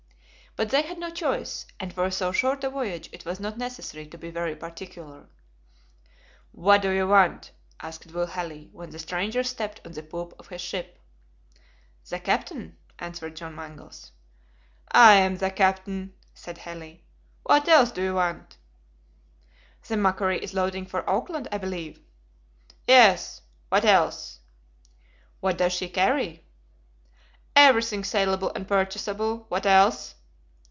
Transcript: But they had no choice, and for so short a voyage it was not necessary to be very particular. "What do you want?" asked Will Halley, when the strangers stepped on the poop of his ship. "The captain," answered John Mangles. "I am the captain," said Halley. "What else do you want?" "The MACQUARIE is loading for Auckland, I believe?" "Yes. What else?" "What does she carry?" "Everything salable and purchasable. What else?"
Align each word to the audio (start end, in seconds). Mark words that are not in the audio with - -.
But 0.57 0.69
they 0.69 0.81
had 0.81 0.97
no 0.99 1.09
choice, 1.09 1.65
and 1.79 1.93
for 1.93 2.11
so 2.11 2.33
short 2.33 2.65
a 2.65 2.69
voyage 2.69 3.07
it 3.13 3.23
was 3.23 3.39
not 3.39 3.57
necessary 3.57 4.05
to 4.07 4.17
be 4.17 4.29
very 4.29 4.53
particular. 4.53 5.29
"What 6.51 6.81
do 6.81 6.89
you 6.89 7.07
want?" 7.07 7.51
asked 7.81 8.11
Will 8.11 8.25
Halley, 8.27 8.67
when 8.73 8.89
the 8.89 8.99
strangers 8.99 9.47
stepped 9.47 9.79
on 9.85 9.93
the 9.93 10.03
poop 10.03 10.33
of 10.37 10.47
his 10.49 10.59
ship. 10.59 10.99
"The 12.09 12.19
captain," 12.19 12.75
answered 12.99 13.37
John 13.37 13.55
Mangles. 13.55 14.11
"I 14.91 15.13
am 15.13 15.37
the 15.37 15.51
captain," 15.51 16.15
said 16.33 16.57
Halley. 16.57 17.05
"What 17.43 17.69
else 17.69 17.93
do 17.93 18.03
you 18.03 18.15
want?" 18.15 18.57
"The 19.87 19.95
MACQUARIE 19.95 20.43
is 20.43 20.53
loading 20.53 20.85
for 20.85 21.09
Auckland, 21.09 21.47
I 21.53 21.59
believe?" 21.59 22.01
"Yes. 22.89 23.39
What 23.69 23.85
else?" 23.85 24.41
"What 25.39 25.57
does 25.57 25.71
she 25.71 25.87
carry?" 25.87 26.45
"Everything 27.55 28.03
salable 28.03 28.51
and 28.53 28.67
purchasable. 28.67 29.45
What 29.47 29.65
else?" 29.65 30.15